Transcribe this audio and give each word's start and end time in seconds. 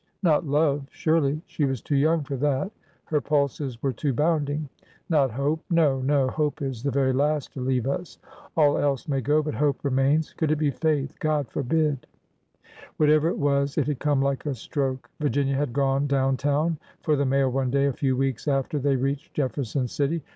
Not 0.23 0.47
love, 0.47 0.87
surely. 0.89 1.43
She 1.45 1.63
was 1.63 1.79
too 1.79 1.95
young 1.95 2.23
for 2.23 2.35
that— 2.37 2.71
her 3.05 3.21
pulses 3.21 3.83
were 3.83 3.93
too 3.93 4.13
bounding. 4.13 4.67
Not 5.09 5.29
hope? 5.29 5.63
No, 5.69 5.99
no. 6.01 6.27
Hope 6.27 6.59
is 6.63 6.81
the 6.81 6.89
very 6.89 7.13
last 7.13 7.53
to 7.53 7.61
leave 7.61 7.85
us. 7.87 8.17
All 8.57 8.79
else 8.79 9.07
may 9.07 9.21
go, 9.21 9.43
but 9.43 9.53
hope 9.53 9.77
re 9.83 9.91
mains. 9.91 10.33
Could 10.33 10.49
it 10.51 10.55
be 10.55 10.71
faith? 10.71 11.13
God 11.19 11.49
forbid! 11.49 12.07
368 12.97 12.97
ORDER 12.97 13.11
NO. 13.11 13.27
11 13.27 13.27
Whatever 13.45 13.55
it 13.55 13.61
was, 13.61 13.77
it 13.77 13.85
had 13.85 13.99
come 13.99 14.21
like 14.23 14.45
a 14.47 14.55
stroke. 14.55 15.07
Virginia 15.19 15.55
had 15.55 15.71
gone 15.71 16.07
down 16.07 16.35
town 16.35 16.79
for 17.03 17.15
the 17.15 17.23
mail 17.23 17.51
one 17.51 17.69
day 17.69 17.85
a 17.85 17.93
few 17.93 18.17
weeks 18.17 18.47
after 18.47 18.79
they 18.79 18.95
reached 18.95 19.35
Jefferson 19.35 19.87
City. 19.87 20.23